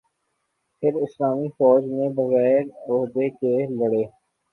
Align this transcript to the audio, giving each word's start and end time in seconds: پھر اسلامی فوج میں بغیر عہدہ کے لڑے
پھر 0.83 0.93
اسلامی 0.97 1.47
فوج 1.49 1.83
میں 1.87 2.09
بغیر 2.15 2.61
عہدہ 2.87 3.27
کے 3.35 3.53
لڑے 3.69 4.03